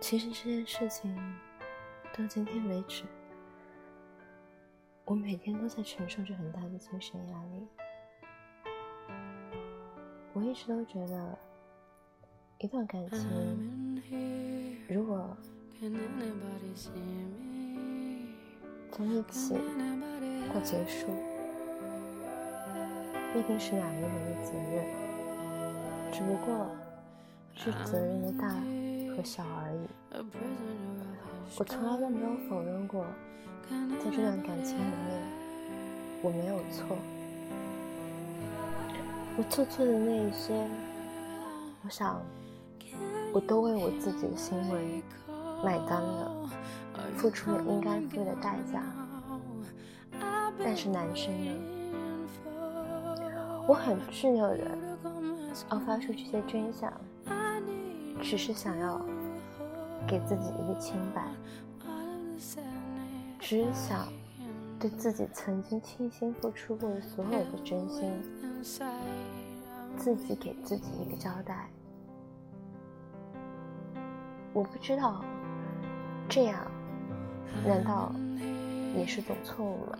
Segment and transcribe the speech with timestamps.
[0.00, 1.14] 其实这件事情
[2.16, 3.04] 到今天为止，
[5.04, 7.68] 我每天都在承受着很大的精神压力。
[10.32, 11.38] 我一直都觉得，
[12.58, 14.02] 一段感情
[14.88, 15.36] 如果
[18.90, 19.54] 从一起
[20.52, 21.08] 到结束，
[23.32, 24.84] 必定是两个人的责任，
[26.10, 26.68] 只不过
[27.54, 28.48] 是责任的大
[29.20, 29.80] 和小而已。
[31.58, 33.04] 我从来都没有否认过，
[33.68, 35.22] 在这段感情里面，
[36.22, 36.96] 我没有错。
[39.36, 40.66] 我做错的那一些，
[41.84, 42.18] 我想，
[43.34, 45.02] 我都为我自己的行为
[45.62, 46.50] 买单了，
[47.18, 48.82] 付出了应该付的代价。
[50.64, 51.52] 但是男生呢？
[53.66, 54.78] 我很执拗的
[55.70, 56.92] 要发出这些真相，
[58.20, 59.00] 只是想要
[60.06, 61.24] 给自己一个清白，
[63.38, 64.08] 只想
[64.78, 68.12] 对自己曾经倾心付出过的所有的真心。
[69.96, 71.68] 自己给自己一个交代，
[74.52, 75.22] 我不知道
[76.28, 76.60] 这样
[77.66, 78.12] 难道
[78.96, 79.98] 也是种错误吗？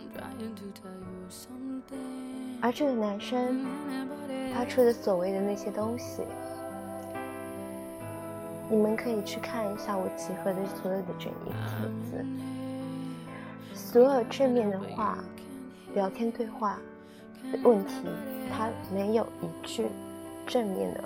[2.61, 3.65] 而这个男生
[4.53, 6.23] 发出的所谓的那些东西，
[8.71, 12.25] 你们可以去看一下我集合的所有的整一帖子，
[13.73, 15.17] 所有正面的话，
[15.93, 16.79] 聊天对话
[17.51, 18.07] 的问题。
[18.49, 19.87] 他没有一句
[20.47, 21.03] 正面的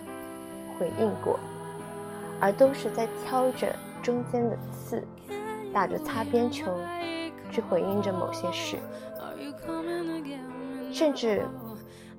[0.77, 1.39] 回应过，
[2.39, 5.03] 而都是在挑着中间的刺，
[5.73, 6.72] 打着擦边球
[7.52, 8.77] 去回应着某些事，
[10.91, 11.44] 甚至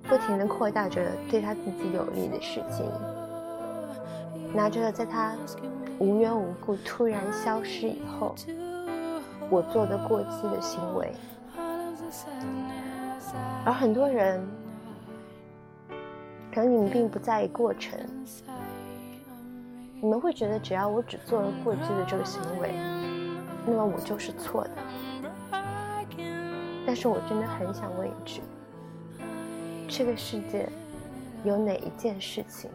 [0.04, 2.84] 不停的扩大着对他自己有利的事情，
[4.56, 5.36] 拿着在他
[5.98, 8.34] 无缘无故突然消失以后，
[9.50, 11.12] 我做的过激的行为，
[13.66, 14.42] 而很多人。
[16.54, 18.00] 可能你们并不在意过程，
[20.00, 22.70] 你们会觉得只要我只做了过激的这个行为，
[23.66, 24.70] 那么我就是错的。
[26.86, 28.40] 但是我真的很想问一句：
[29.86, 30.66] 这个世界
[31.44, 32.70] 有哪一件事情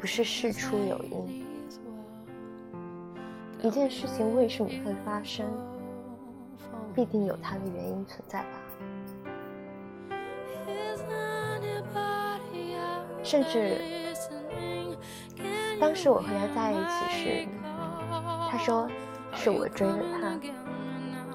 [0.00, 1.44] 不是事出有因？
[3.60, 5.44] 一件事情为什么会发生，
[6.94, 8.48] 必定有它的原因存在吧？
[13.24, 13.76] 甚至，
[15.80, 17.48] 当时我和他在一起时，
[18.50, 18.88] 他说
[19.34, 20.40] 是我追的他，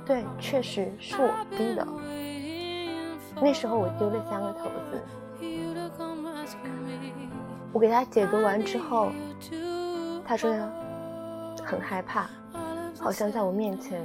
[0.05, 1.85] 对，确实是我逼的。
[3.41, 5.03] 那时候我丢了三个骰子，
[7.73, 9.11] 我给他解读完之后，
[10.25, 10.49] 他说
[11.65, 12.29] 很害怕，
[12.99, 14.01] 好像在我面前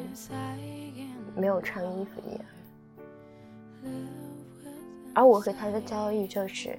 [1.36, 2.44] 没有穿衣服一样。
[5.14, 6.76] 而我和他的交易就是。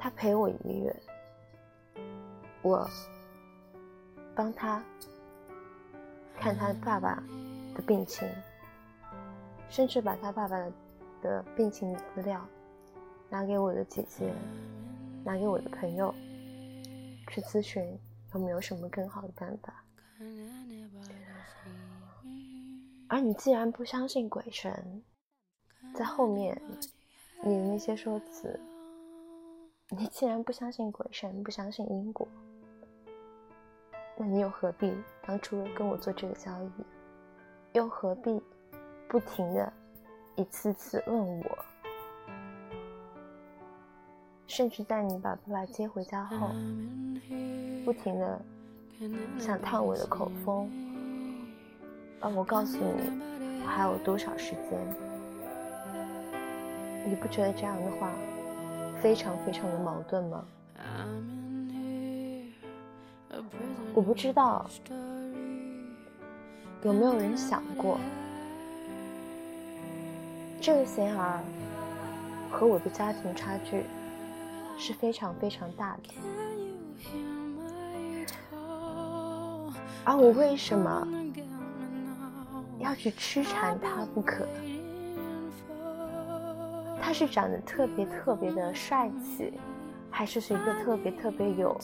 [0.00, 0.96] 他陪我一个月，
[2.62, 2.88] 我
[4.32, 4.80] 帮他
[6.38, 7.20] 看他爸爸
[7.74, 8.28] 的病情，
[9.68, 10.56] 甚至把他爸爸
[11.20, 12.40] 的病情资料
[13.28, 14.32] 拿给我的姐姐，
[15.28, 16.14] 拿给我的朋友，
[17.28, 17.84] 去咨询
[18.32, 19.84] 有没有什么更好的办法。
[23.08, 25.02] 而你既然不相信鬼神，
[25.94, 26.58] 在后面
[27.44, 28.58] 你的那些说辞。
[29.90, 32.26] 你既然不相信鬼神，不相信因果，
[34.16, 34.90] 那你又何必
[35.26, 36.70] 当初跟我做这个交易？
[37.74, 38.42] 又何必
[39.06, 39.70] 不停的
[40.36, 41.58] 一次次问我？
[44.48, 46.50] 甚至在你把爸爸接回家后，
[47.84, 48.40] 不停的
[49.38, 50.68] 想探我的口风，
[52.20, 53.20] 让我告诉你
[53.64, 54.78] 还有多少时间？
[57.06, 58.10] 你不觉得这样的话？
[59.00, 60.44] 非常非常的矛盾吗？
[63.94, 64.68] 我不知道
[66.82, 68.00] 有没有人想过，
[70.60, 71.40] 这个贤儿
[72.50, 73.84] 和我的家庭差距
[74.78, 76.14] 是非常非常大的，
[80.04, 81.06] 而我为什么
[82.78, 84.46] 要去痴缠他不可？
[87.02, 89.52] 他是长得特别特别的帅气，
[90.10, 91.78] 还是是一个特别特别有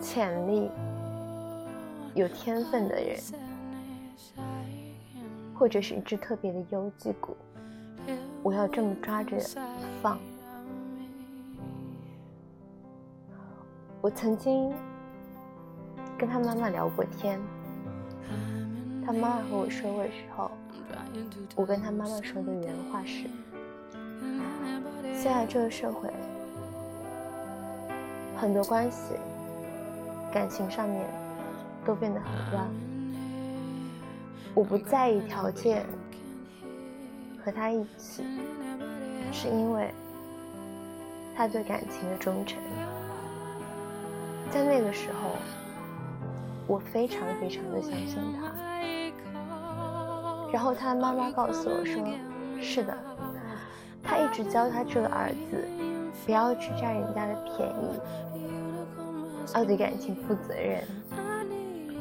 [0.00, 0.70] 潜力、
[2.14, 3.18] 有天分的人，
[5.54, 7.36] 或者是一只特别的优绩股？
[8.42, 9.36] 我要这么抓着
[10.00, 10.18] 放。
[14.02, 14.72] 我曾经
[16.16, 17.38] 跟他妈妈聊过天。
[19.04, 20.50] 他妈妈和我说过的时候，
[21.56, 23.26] 我跟他妈妈说的原话是：
[25.12, 26.08] 现在这个社会，
[28.36, 29.14] 很多关系、
[30.32, 31.04] 感情上面
[31.84, 32.66] 都变得很乱。
[34.54, 35.84] 我不在意条件，
[37.44, 38.24] 和他一起，
[39.32, 39.92] 是因为
[41.36, 42.58] 他对感情的忠诚。
[44.52, 45.36] 在那个时候，
[46.66, 48.50] 我非常非常的相信他。
[50.52, 52.04] 然后他妈妈告诉我说
[52.60, 52.96] ：“是的，
[54.02, 55.68] 他一直教他这个儿子，
[56.26, 58.00] 不要去占人家的便宜，
[59.54, 60.82] 要对感情负责任。”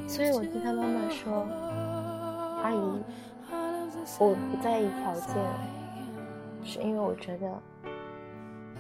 [0.09, 1.45] 所以我对他妈妈说
[2.65, 3.03] ：“阿姨，
[4.19, 5.35] 我不在意条件，
[6.63, 7.47] 是因为我觉得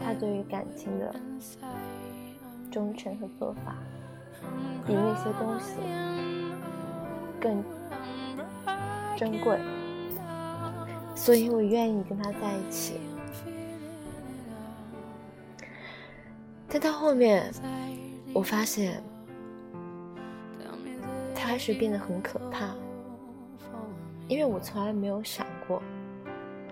[0.03, 1.13] 他对于感情的
[2.71, 3.75] 忠诚和做法，
[4.85, 5.75] 比那些东西
[7.39, 7.63] 更。”
[9.17, 9.59] 珍贵，
[11.13, 13.01] 所以我愿意跟他在一起。
[16.69, 17.51] 但到后面，
[18.33, 19.03] 我发现
[21.35, 22.69] 他开始变得很可怕，
[24.29, 25.81] 因为我从来没有想过，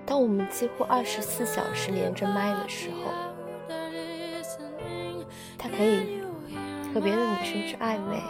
[0.05, 3.11] 当我们几乎二十四小时连着麦的时候，
[5.77, 6.21] 可以
[6.93, 8.21] 和别的女生去暧昧。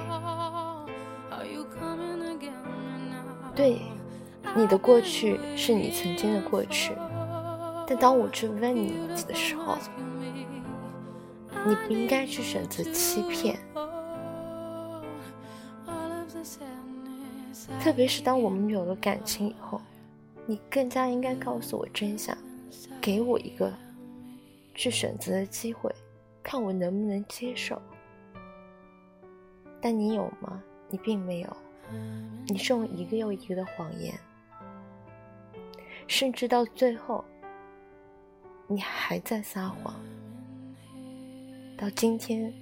[3.56, 3.82] 对。
[4.56, 6.92] 你的过去是你曾经的过去，
[7.86, 8.96] 但当我去问你
[9.28, 9.78] 的时候，
[11.68, 13.60] 你不应该去选择欺骗。
[17.80, 19.80] 特别是当我们有了感情以后，
[20.48, 22.36] 你更加应该告诉我真相，
[23.00, 23.72] 给我一个
[24.74, 25.94] 去选择的机会，
[26.48, 27.82] 看我能不能接受。
[29.82, 30.64] 但你有吗？
[30.90, 31.58] 你并没有，
[32.48, 34.18] 你是用一个又一个的谎言。
[36.08, 37.26] 甚至到最后，
[38.66, 39.94] 你还在撒谎。
[41.78, 42.54] 到今天，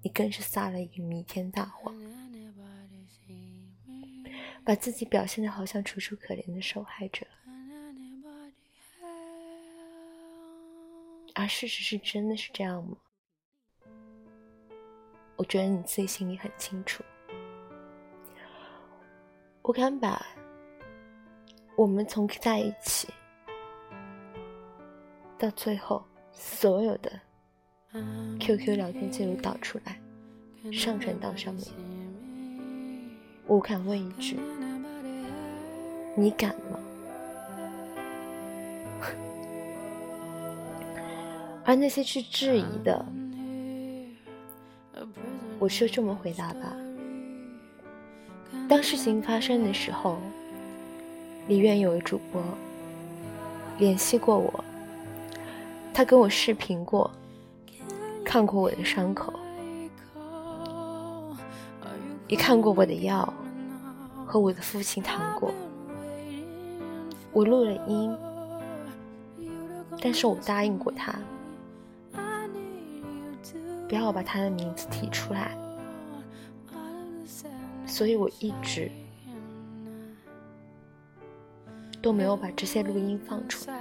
[0.00, 1.92] 你更是撒了一个弥天大谎，
[4.64, 7.26] 把自己表现的好像楚楚可怜的受害者，
[11.42, 12.96] 而事实是真的是这样吗？
[15.34, 17.02] 我觉得你自己心里很清楚。
[19.62, 20.24] 我敢把。
[21.74, 23.08] 我们从在一起
[25.36, 27.10] 到最后，所有的
[28.38, 30.00] QQ 聊天记录导出来，
[30.70, 31.66] 上传到上面。
[33.48, 34.38] 我敢问一句：
[36.14, 36.78] 你敢吗？
[41.64, 43.04] 而那些去质疑的，
[45.58, 46.76] 我就这么回答吧。
[48.68, 50.18] 当事情发生的时候。
[51.48, 52.40] 里院有位主播
[53.76, 54.64] 联系过我，
[55.92, 57.10] 他跟我视频过，
[58.24, 59.32] 看过我的伤口，
[62.28, 63.34] 也看过我的药，
[64.24, 65.52] 和我的父亲谈过。
[67.32, 68.16] 我录了音，
[70.00, 71.12] 但是我答应过他，
[73.92, 75.54] 不要把他的名字提出来，
[77.84, 78.90] 所以我一直。
[82.00, 83.78] 都没有把这些录音放出来，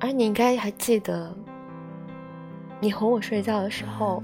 [0.00, 1.32] 而你应该还记得，
[2.80, 4.20] 你哄我睡觉的时候，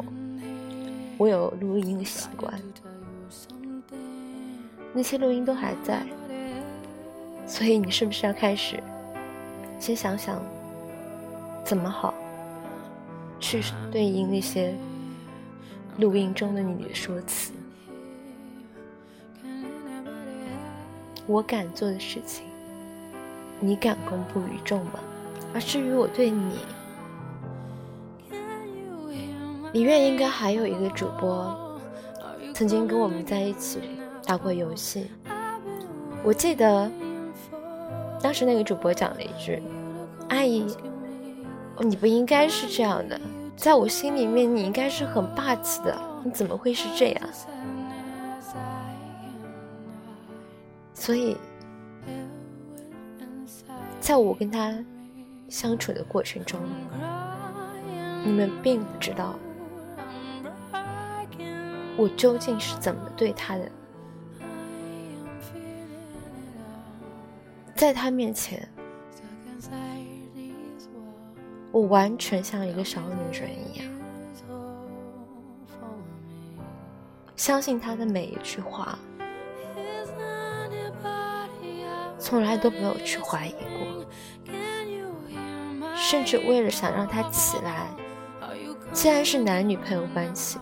[1.16, 2.52] 我有录音的习惯，
[4.92, 6.04] 那些录音都还在，
[7.46, 8.82] 所以你是不是要开始
[9.78, 10.42] 先想想
[11.66, 12.14] 怎么好
[13.40, 14.72] 去对应那些
[15.98, 17.50] 录音中的你的说辞？
[21.26, 22.44] 我敢做的事情，
[23.58, 25.00] 你敢公布于众吗？
[25.52, 26.60] 而至于我对你，
[29.72, 31.76] 里面应该还有一个主播，
[32.54, 33.80] 曾经跟我们在一起
[34.24, 35.10] 打过游戏。
[36.22, 36.88] 我记得
[38.22, 39.60] 当时那个主播讲了一句
[40.30, 40.64] ：“阿姨，
[41.80, 43.20] 你不应该是这样的，
[43.56, 47.28] 在我心里面你应该是很霸气的，你怎么会是这样？”
[50.94, 51.36] 所以，
[54.00, 54.74] 在我跟他
[55.48, 56.58] 相处的过程中，
[58.24, 59.38] 你们并不知道
[61.96, 63.70] 我究竟是怎么对他的。
[67.74, 68.66] 在他面前，
[71.72, 73.86] 我完全像一个小女人一样，
[77.36, 78.98] 相信他的每一句话，
[82.18, 84.06] 从来都没有去怀疑过，
[85.94, 87.88] 甚至为了想让他起来，
[88.92, 90.58] 既然是男女朋友关系，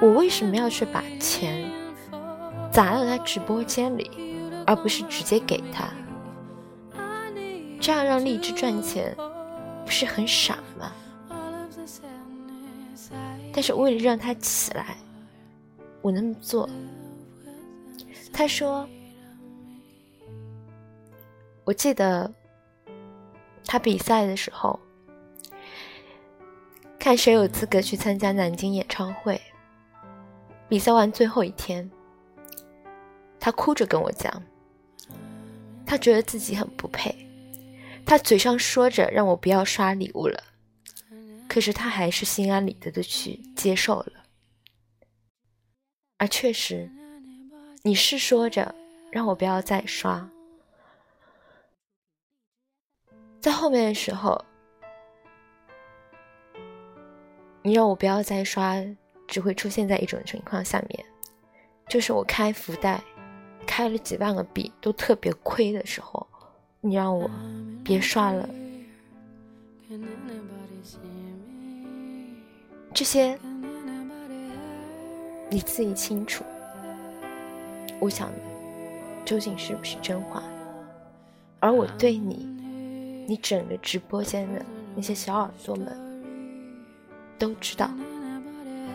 [0.00, 1.70] 我为什么要去把钱
[2.72, 4.10] 砸到他直播间里，
[4.66, 5.84] 而不是直接给他？
[7.80, 9.16] 这样让荔枝赚钱，
[9.88, 10.92] 不是很傻吗？
[13.54, 14.98] 但是为了让他起来，
[16.02, 16.68] 我那么做。
[18.30, 18.86] 他说
[21.64, 22.30] ：“我记得
[23.64, 24.78] 他比赛的时候，
[26.98, 29.40] 看谁有资格去参加南京演唱会。
[30.68, 31.90] 比赛完最后一天，
[33.40, 34.42] 他哭着跟我讲，
[35.86, 37.24] 他觉得自己很不配。”
[38.08, 40.42] 他嘴上说着让我不要刷礼物了，
[41.46, 44.12] 可是他还是心安理得的去接受了。
[46.16, 46.90] 而确实，
[47.82, 48.74] 你是说着
[49.12, 50.26] 让我不要再刷，
[53.42, 54.42] 在后面的时候，
[57.60, 58.74] 你让我不要再刷，
[59.26, 61.04] 只会出现在一种情况下面，
[61.90, 63.04] 就是我开福袋，
[63.66, 66.26] 开了几万个币都特别亏的时候。
[66.80, 67.28] 你让我
[67.82, 68.48] 别刷了，
[72.94, 73.36] 这些
[75.50, 76.44] 你自己清楚。
[77.98, 78.30] 我想，
[79.24, 80.40] 究竟是不是真话？
[81.58, 82.46] 而我对你，
[83.26, 85.98] 你整个直播间的那些小耳朵们
[87.36, 87.90] 都知道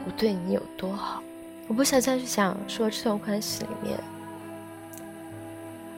[0.06, 1.22] 我对你有多好。
[1.68, 4.00] 我不想再去想说这段关系里面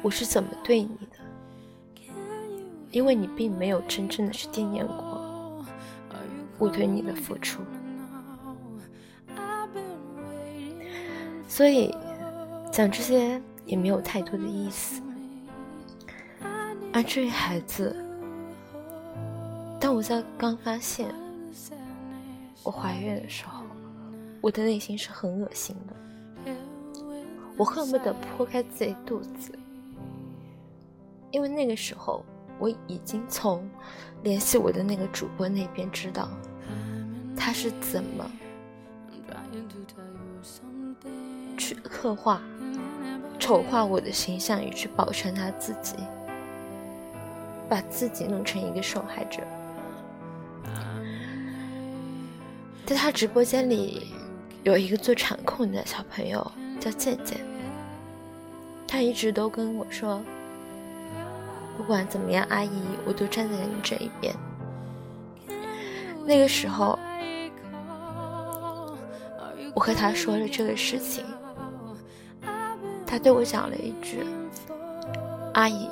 [0.01, 1.24] 我是怎么对你的。
[2.95, 5.65] 因为你并没有真正的去惦念过
[6.57, 7.61] 我对你的付出，
[11.45, 11.93] 所以
[12.71, 15.01] 讲这些也没有太多的意思。
[16.93, 17.93] 而至于孩子，
[19.77, 21.13] 当我在刚发现
[22.63, 23.65] 我怀孕的时候，
[24.39, 26.53] 我的内心是很恶心的，
[27.57, 29.51] 我恨不得剖开自己肚子，
[31.31, 32.23] 因为那个时候。
[32.57, 33.69] 我已经从
[34.23, 36.29] 联系我的那个主播那边知道，
[37.35, 38.31] 他是怎么
[41.57, 42.41] 去刻画、
[43.39, 45.95] 丑化我的形象，以去保全他自己，
[47.67, 49.41] 把自己弄成一个受害者。
[52.85, 54.13] 在他直播间里
[54.63, 57.39] 有一个做场控的小朋友叫健健，
[58.87, 60.21] 他一直都跟我说。
[61.77, 64.33] 不管怎么样，阿姨，我都站在你这一边。
[66.25, 66.97] 那个时候，
[69.75, 71.23] 我和他说了这个事情，
[73.05, 74.25] 他对我讲了一句
[75.53, 75.89] ：“阿姨，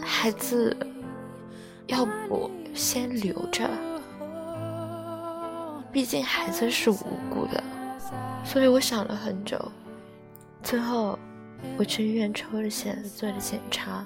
[0.00, 0.76] 孩子，
[1.86, 3.68] 要不先留着，
[5.92, 6.96] 毕竟孩子是无
[7.30, 7.62] 辜的。”
[8.44, 9.60] 所以我想了很久，
[10.62, 11.18] 最后。
[11.78, 14.04] 我去医院抽了血，做了检查，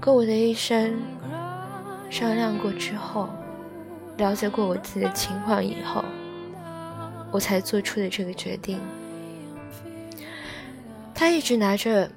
[0.00, 0.98] 跟我的医生
[2.10, 3.28] 商量过之后，
[4.16, 6.04] 了解过我自己的情况以后，
[7.30, 8.80] 我才做出的这个决定。
[11.14, 12.10] 他一直拿着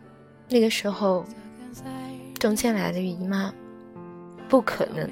[0.48, 1.25] 那个时候
[2.39, 3.53] 中间来的姨妈，
[4.48, 5.10] 不可能，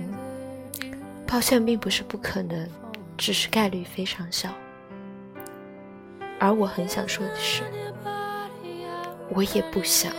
[1.28, 2.68] 抱歉，并不是不可能，
[3.18, 4.50] 只是概率非常小。
[6.40, 7.64] 而我很想说的是。
[9.34, 10.12] 我也不想，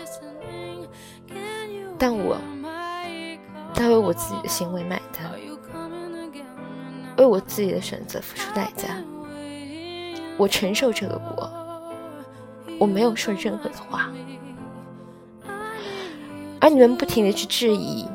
[1.99, 2.39] 但我
[3.75, 5.31] 在为我自己的行为买单，
[7.19, 8.89] 为我自己的选择付出代价。
[10.39, 11.53] 我承受这个果，
[12.79, 14.11] 我没有说任何的话，
[16.59, 18.09] 而你们不停的去质疑，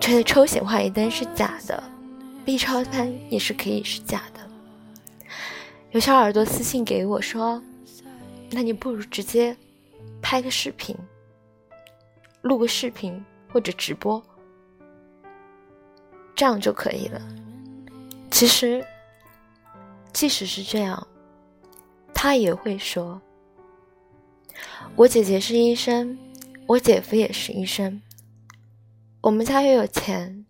[0.00, 1.80] 觉得抽血化验单是假的
[2.44, 4.40] ，B 超单也是可以是假的。
[5.92, 7.62] 有小耳朵私信给我说
[8.50, 9.56] ：“那你不如直接。”
[10.24, 10.96] 拍个视频，
[12.40, 14.20] 录个视频或者直播，
[16.34, 17.20] 这样就可以了。
[18.30, 18.82] 其实，
[20.14, 21.06] 即使是这样，
[22.14, 23.20] 他也会说
[24.96, 26.18] ：“我姐姐是医生，
[26.66, 28.00] 我姐夫也是医生，
[29.20, 30.46] 我们家又有钱，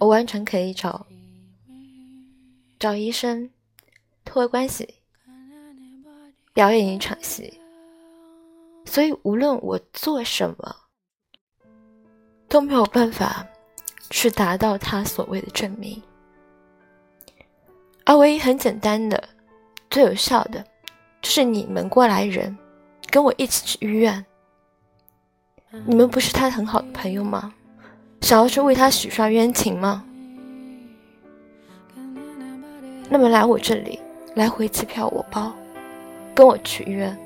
[0.00, 1.06] 我完全可以找
[2.76, 3.48] 找医生
[4.24, 4.96] 托关系，
[6.52, 7.60] 表演一场戏。”
[8.86, 10.74] 所以，无论我做什么，
[12.48, 13.46] 都没有办法
[14.08, 16.02] 去达到他所谓的证明。
[18.04, 19.28] 而唯一很简单的、
[19.90, 20.64] 最有效的，
[21.20, 22.56] 就是你们过来人
[23.10, 24.24] 跟我一起去医院。
[25.84, 27.52] 你们不是他很好的朋友吗？
[28.22, 30.04] 想要去为他洗刷冤情吗？
[33.10, 34.00] 那么来我这里，
[34.34, 35.52] 来回机票我包，
[36.34, 37.16] 跟我去医院，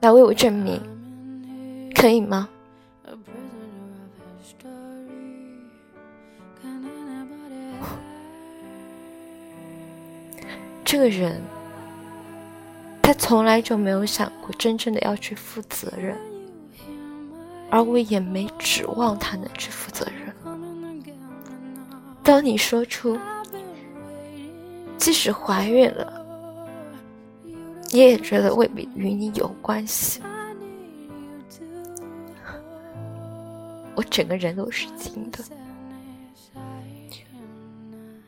[0.00, 0.80] 来为我证明，
[1.94, 2.48] 可以吗？
[10.84, 11.42] 这个人，
[13.02, 16.16] 他从来就没有想过真正的要去负责任，
[17.68, 20.32] 而我也没指望他能去负责任。
[22.22, 23.18] 当你说出，
[24.96, 26.17] 即使怀孕了，
[27.90, 30.20] 你也觉得未必与你有关系，
[33.94, 35.42] 我整个人都是惊的，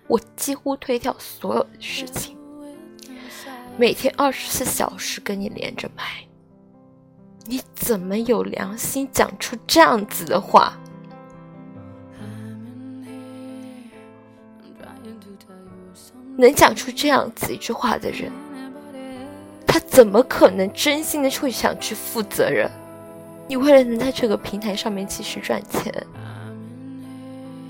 [0.06, 2.36] 我几乎推掉所有的事情。
[3.76, 6.26] 每天二十四小时跟你连着麦，
[7.46, 10.76] 你怎么有良心讲出这样子的话？
[16.36, 18.32] 能讲出这样子一句话的人，
[19.70, 22.68] 他怎么可能真心的会想去负责任？
[23.46, 25.94] 你为了能在这个平台上面继续赚钱，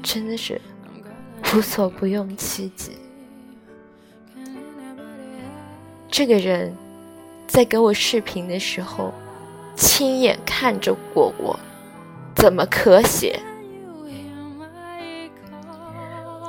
[0.02, 0.58] 真的是
[1.54, 2.96] 无所不用其极。
[6.08, 6.74] 这个人，
[7.46, 9.12] 在给我视频的时候，
[9.76, 11.60] 亲眼看着过我
[12.34, 13.38] 怎么咳血。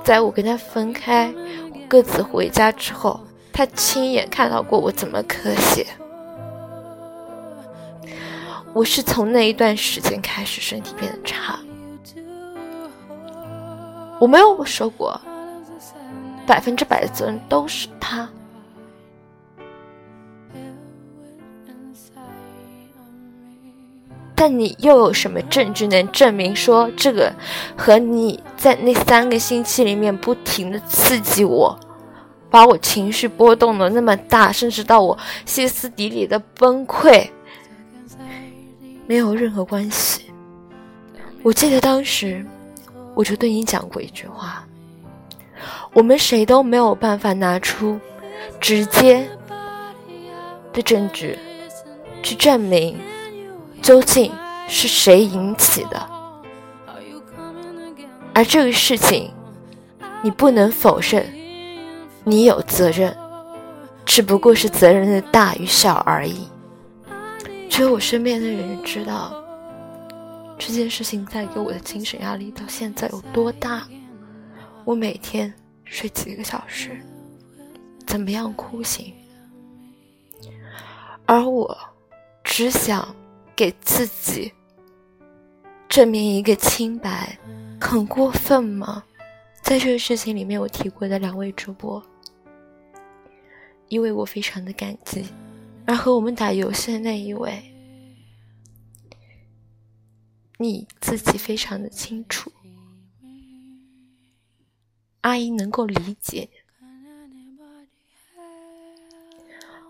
[0.01, 1.33] 在我跟他分开，
[1.89, 3.19] 各自回家之后，
[3.53, 5.85] 他亲眼看到过我怎么咳血。
[8.73, 11.59] 我是从那一段时间开始身体变得差。
[14.19, 15.19] 我没有说过，
[16.47, 18.29] 百分之百的责任都是他。
[24.33, 27.31] 但你又有什么证据能证明说这个
[27.77, 31.79] 和你在那三个星期里面不停的刺激我，
[32.51, 37.27] 把我情绪波动的那么大，甚至到我歇斯底里的崩溃，
[39.07, 40.31] 没有任何关系？
[41.41, 42.45] 我记得当时
[43.15, 44.63] 我就对你讲过一句话：
[45.93, 47.99] 我们谁都没有办法拿出
[48.59, 49.27] 直接
[50.73, 51.39] 的证据
[52.21, 52.99] 去证明。
[53.81, 54.31] 究竟
[54.67, 56.07] 是谁引起的？
[58.31, 59.33] 而这个事情，
[60.21, 61.27] 你不能否认，
[62.23, 63.15] 你有责任，
[64.05, 66.47] 只不过是责任的大与小而已。
[67.69, 69.33] 只有我身边的人知道，
[70.57, 73.87] 这件事情带给我的精神压力到现在有多大。
[74.83, 75.53] 我每天
[75.83, 76.99] 睡几个小时，
[78.05, 79.13] 怎么样哭醒？
[81.25, 81.77] 而我
[82.43, 83.07] 只想。
[83.53, 84.51] 给自己
[85.87, 87.37] 证明一个清白，
[87.79, 89.03] 很过分吗？
[89.61, 92.01] 在这个事情里面，我提过的两位主播，
[93.91, 95.25] 因为我非常的感激，
[95.85, 97.61] 而和我们打游戏的那一位，
[100.57, 102.49] 你自己非常的清楚，
[105.19, 106.49] 阿姨能够理解，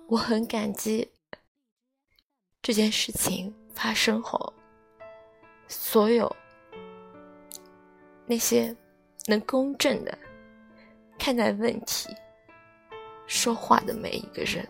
[0.08, 1.08] 我很感激
[2.60, 3.54] 这件事情。
[3.74, 4.54] 发生后，
[5.68, 6.36] 所有
[8.26, 8.76] 那些
[9.28, 10.16] 能公正的
[11.18, 12.10] 看待问题、
[13.32, 14.68] 说话的每一个人，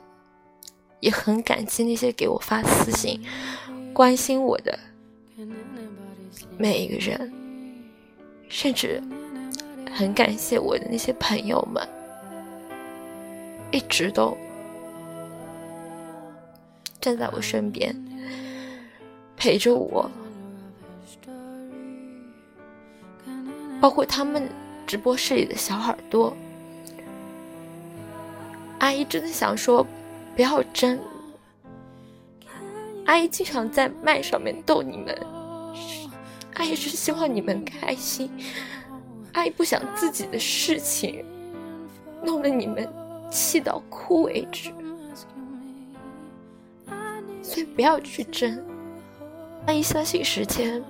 [1.00, 3.20] 也很感激那些给我发私信、
[3.92, 4.78] 关心我的
[6.60, 7.34] 每一个人，
[8.50, 9.02] 甚至
[9.92, 11.90] 很感谢我的那些朋友们，
[13.72, 14.38] 一直都
[17.02, 17.96] 站在我身边。
[19.36, 20.08] 陪着我，
[23.82, 24.48] 包括他们
[24.86, 26.38] 直播室里的小耳朵。
[28.82, 29.86] 阿姨真的想说，
[30.36, 31.00] 不要争。
[33.06, 35.16] 阿姨经常在麦上面逗你们，
[36.56, 38.28] 阿姨是希望你们开心。
[39.34, 41.24] 阿姨不想自己的事情
[42.24, 42.92] 弄得你们
[43.30, 44.72] 气到哭为止，
[47.44, 48.64] 所以不要去争。
[49.68, 50.84] 阿姨相信时间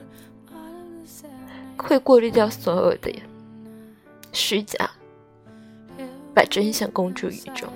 [1.76, 3.14] 会过滤掉所有的
[4.32, 4.90] 虚假，
[6.34, 7.68] 把真相公诸于众。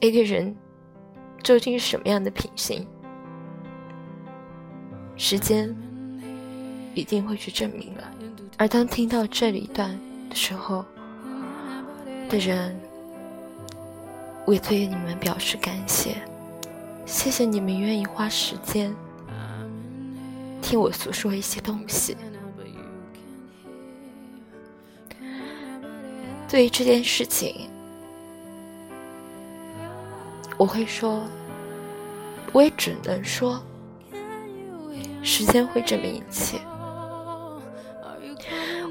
[0.00, 0.54] 一个人
[1.42, 2.86] 究竟是什么样的品性，
[5.16, 5.74] 时间
[6.94, 8.10] 一定会去证明了。
[8.58, 10.84] 而当听到这里一段的时候
[12.28, 12.78] 的人，
[14.44, 16.16] 我也对你们表示感谢，
[17.04, 18.94] 谢谢你们愿意花时间
[20.62, 22.16] 听我诉说一些东西。
[26.48, 27.68] 对于这件事情，
[30.58, 31.22] 我会说，
[32.52, 33.62] 我也只能说，
[35.22, 36.58] 时间会证明一切。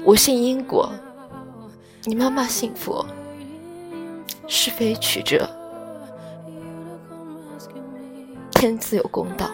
[0.04, 0.92] 我信因果，
[2.04, 3.04] 你妈妈信佛，
[4.46, 5.48] 是非曲折，
[8.52, 9.50] 天自有公道。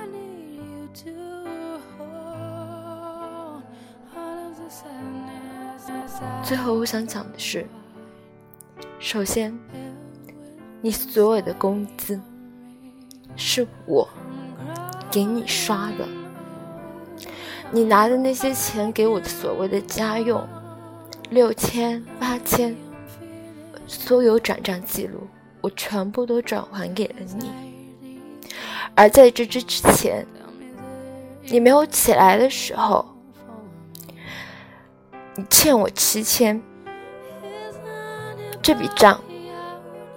[6.45, 7.67] 最后，我想讲的是。
[8.99, 9.59] 首先，
[10.83, 12.21] 你所有的工资
[13.37, 14.07] 是我
[15.11, 16.07] 给你刷的，
[17.71, 20.45] 你拿的那些钱给我的所谓的家用，
[21.31, 22.77] 六千八千，
[23.87, 25.21] 所有转账记录
[25.61, 27.53] 我全部都转还给了你。
[28.97, 30.27] 而在这之前，
[31.45, 33.07] 你没有起来的时候，
[35.37, 36.61] 你欠我七千。
[38.61, 39.21] 这笔账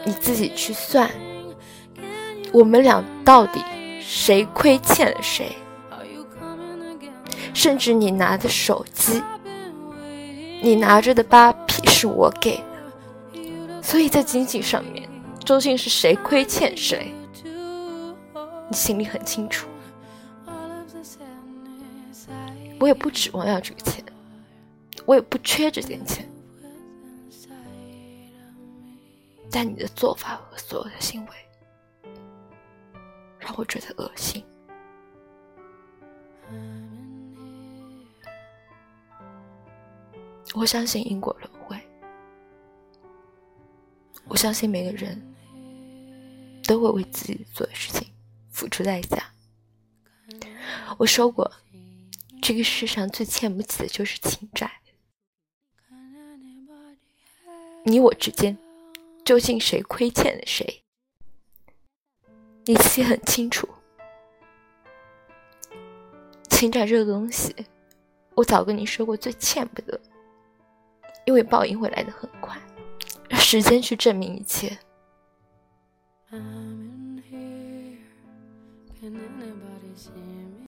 [0.05, 1.09] 你自己去算，
[2.53, 3.61] 我们俩到底
[3.99, 5.57] 谁亏欠了谁？
[7.53, 9.23] 甚至你拿的手机，
[10.61, 12.57] 你拿着的扒皮是我给
[13.33, 15.09] 的，所以在经济上面
[15.43, 17.11] 究竟是谁亏欠谁？
[18.69, 19.67] 你心里很清楚。
[22.79, 24.03] 我也不指望要这个钱，
[25.05, 26.29] 我也不缺这点钱。
[29.57, 31.31] 但你的做法和所有的行为，
[33.39, 34.43] 让我觉得恶心。
[40.53, 41.79] 我相信因果轮回，
[44.27, 45.25] 我相信每个人
[46.67, 48.05] 都会为自己做的事情
[48.51, 49.23] 付出代价。
[50.97, 51.49] 我说过，
[52.41, 54.69] 这个世上最欠不起的就是情债，
[57.85, 58.57] 你我之间。
[59.25, 60.83] 究竟谁亏欠了谁？
[62.65, 63.67] 你自己很清楚。
[66.47, 67.53] 情债这个东西，
[68.35, 69.99] 我早跟你说过，最欠不得，
[71.25, 72.55] 因为报应会来的很快，
[73.27, 74.77] 让时间去证明一切。